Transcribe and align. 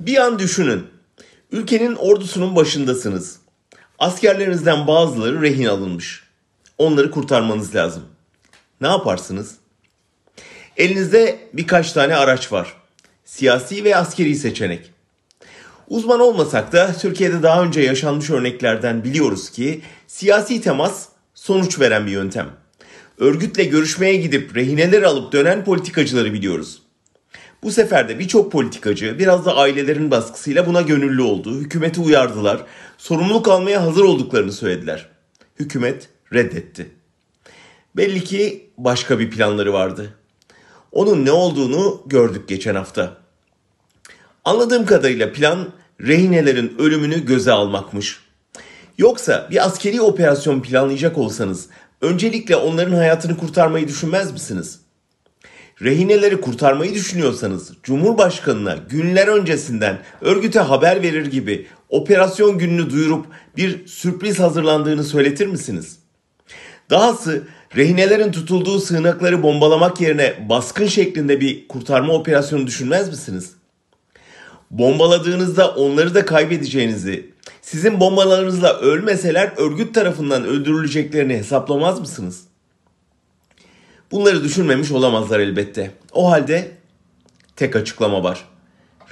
Bir 0.00 0.16
an 0.16 0.38
düşünün. 0.38 0.86
Ülkenin 1.52 1.94
ordusunun 1.94 2.56
başındasınız. 2.56 3.38
Askerlerinizden 3.98 4.86
bazıları 4.86 5.42
rehin 5.42 5.66
alınmış. 5.66 6.22
Onları 6.78 7.10
kurtarmanız 7.10 7.74
lazım. 7.74 8.02
Ne 8.80 8.86
yaparsınız? 8.86 9.54
Elinizde 10.76 11.38
birkaç 11.52 11.92
tane 11.92 12.16
araç 12.16 12.52
var. 12.52 12.76
Siyasi 13.24 13.84
ve 13.84 13.96
askeri 13.96 14.34
seçenek. 14.34 14.90
Uzman 15.88 16.20
olmasak 16.20 16.72
da 16.72 16.92
Türkiye'de 16.92 17.42
daha 17.42 17.62
önce 17.62 17.80
yaşanmış 17.80 18.30
örneklerden 18.30 19.04
biliyoruz 19.04 19.50
ki 19.50 19.82
siyasi 20.06 20.60
temas 20.60 21.08
sonuç 21.34 21.80
veren 21.80 22.06
bir 22.06 22.10
yöntem. 22.10 22.50
Örgütle 23.18 23.64
görüşmeye 23.64 24.16
gidip 24.16 24.56
rehineleri 24.56 25.06
alıp 25.06 25.32
dönen 25.32 25.64
politikacıları 25.64 26.32
biliyoruz. 26.32 26.85
Bu 27.62 27.70
sefer 27.70 28.08
de 28.08 28.18
birçok 28.18 28.52
politikacı 28.52 29.18
biraz 29.18 29.46
da 29.46 29.56
ailelerin 29.56 30.10
baskısıyla 30.10 30.66
buna 30.66 30.80
gönüllü 30.80 31.22
oldu. 31.22 31.60
Hükümeti 31.60 32.00
uyardılar. 32.00 32.64
Sorumluluk 32.98 33.48
almaya 33.48 33.82
hazır 33.82 34.04
olduklarını 34.04 34.52
söylediler. 34.52 35.08
Hükümet 35.58 36.08
reddetti. 36.32 36.90
Belli 37.96 38.24
ki 38.24 38.70
başka 38.78 39.18
bir 39.18 39.30
planları 39.30 39.72
vardı. 39.72 40.14
Onun 40.92 41.24
ne 41.24 41.32
olduğunu 41.32 42.02
gördük 42.06 42.48
geçen 42.48 42.74
hafta. 42.74 43.16
Anladığım 44.44 44.86
kadarıyla 44.86 45.32
plan 45.32 45.72
rehinelerin 46.00 46.74
ölümünü 46.78 47.24
göze 47.26 47.52
almakmış. 47.52 48.20
Yoksa 48.98 49.48
bir 49.50 49.66
askeri 49.66 50.00
operasyon 50.00 50.62
planlayacak 50.62 51.18
olsanız 51.18 51.68
öncelikle 52.00 52.56
onların 52.56 52.94
hayatını 52.94 53.36
kurtarmayı 53.36 53.88
düşünmez 53.88 54.32
misiniz? 54.32 54.80
Rehineleri 55.82 56.40
kurtarmayı 56.40 56.94
düşünüyorsanız 56.94 57.72
Cumhurbaşkanına 57.82 58.76
günler 58.88 59.28
öncesinden 59.28 59.98
örgüte 60.20 60.60
haber 60.60 61.02
verir 61.02 61.26
gibi 61.26 61.66
operasyon 61.88 62.58
gününü 62.58 62.90
duyurup 62.90 63.26
bir 63.56 63.86
sürpriz 63.86 64.38
hazırlandığını 64.38 65.04
söyletir 65.04 65.46
misiniz? 65.46 65.98
Dahası 66.90 67.42
rehinelerin 67.76 68.32
tutulduğu 68.32 68.80
sığınakları 68.80 69.42
bombalamak 69.42 70.00
yerine 70.00 70.48
baskın 70.48 70.86
şeklinde 70.86 71.40
bir 71.40 71.68
kurtarma 71.68 72.12
operasyonu 72.12 72.66
düşünmez 72.66 73.08
misiniz? 73.08 73.52
Bombaladığınızda 74.70 75.74
onları 75.74 76.14
da 76.14 76.24
kaybedeceğinizi, 76.24 77.30
sizin 77.62 78.00
bombalarınızla 78.00 78.78
ölmeseler 78.78 79.52
örgüt 79.56 79.94
tarafından 79.94 80.44
öldürüleceklerini 80.44 81.36
hesaplamaz 81.36 82.00
mısınız? 82.00 82.45
Bunları 84.10 84.44
düşünmemiş 84.44 84.90
olamazlar 84.90 85.40
elbette. 85.40 85.90
O 86.12 86.30
halde 86.30 86.70
tek 87.56 87.76
açıklama 87.76 88.24
var. 88.24 88.44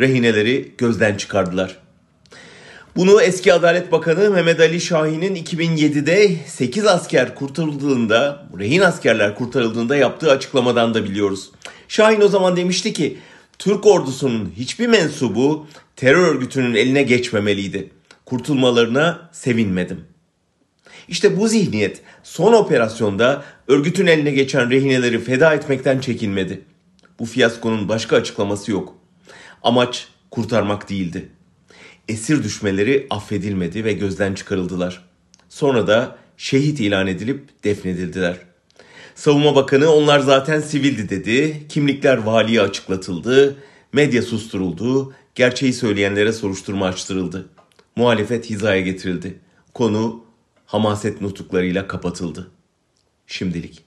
Rehineleri 0.00 0.74
gözden 0.78 1.16
çıkardılar. 1.16 1.78
Bunu 2.96 3.22
eski 3.22 3.52
Adalet 3.52 3.92
Bakanı 3.92 4.30
Mehmet 4.30 4.60
Ali 4.60 4.80
Şahin'in 4.80 5.34
2007'de 5.34 6.36
8 6.46 6.86
asker 6.86 7.34
kurtarıldığında, 7.34 8.46
rehin 8.58 8.80
askerler 8.80 9.34
kurtarıldığında 9.34 9.96
yaptığı 9.96 10.30
açıklamadan 10.30 10.94
da 10.94 11.04
biliyoruz. 11.04 11.50
Şahin 11.88 12.20
o 12.20 12.28
zaman 12.28 12.56
demişti 12.56 12.92
ki 12.92 13.18
Türk 13.58 13.86
ordusunun 13.86 14.52
hiçbir 14.56 14.86
mensubu 14.86 15.66
terör 15.96 16.34
örgütünün 16.34 16.74
eline 16.74 17.02
geçmemeliydi. 17.02 17.90
Kurtulmalarına 18.24 19.30
sevinmedim. 19.32 20.04
İşte 21.08 21.40
bu 21.40 21.48
zihniyet 21.48 22.00
son 22.22 22.52
operasyonda 22.52 23.44
örgütün 23.68 24.06
eline 24.06 24.30
geçen 24.30 24.70
rehineleri 24.70 25.20
feda 25.20 25.54
etmekten 25.54 26.00
çekinmedi. 26.00 26.60
Bu 27.18 27.24
fiyaskonun 27.24 27.88
başka 27.88 28.16
açıklaması 28.16 28.70
yok. 28.70 28.96
Amaç 29.62 30.08
kurtarmak 30.30 30.90
değildi. 30.90 31.28
Esir 32.08 32.42
düşmeleri 32.44 33.06
affedilmedi 33.10 33.84
ve 33.84 33.92
gözden 33.92 34.34
çıkarıldılar. 34.34 35.04
Sonra 35.48 35.86
da 35.86 36.16
şehit 36.36 36.80
ilan 36.80 37.06
edilip 37.06 37.64
defnedildiler. 37.64 38.36
Savunma 39.14 39.54
Bakanı 39.54 39.90
onlar 39.90 40.20
zaten 40.20 40.60
sivildi 40.60 41.08
dedi. 41.08 41.62
Kimlikler 41.68 42.16
valiye 42.18 42.60
açıklatıldı. 42.60 43.56
Medya 43.92 44.22
susturuldu. 44.22 45.14
Gerçeği 45.34 45.72
söyleyenlere 45.72 46.32
soruşturma 46.32 46.86
açtırıldı. 46.86 47.48
Muhalefet 47.96 48.50
hizaya 48.50 48.80
getirildi. 48.80 49.38
Konu 49.74 50.23
hamaset 50.74 51.20
nutuklarıyla 51.20 51.88
kapatıldı. 51.88 52.50
Şimdilik. 53.26 53.84